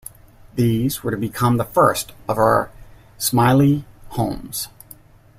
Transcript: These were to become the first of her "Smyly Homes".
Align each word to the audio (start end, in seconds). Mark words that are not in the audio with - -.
These 0.55 1.03
were 1.03 1.11
to 1.11 1.17
become 1.17 1.57
the 1.57 1.63
first 1.63 2.13
of 2.27 2.37
her 2.37 2.71
"Smyly 3.19 3.83
Homes". 4.09 4.67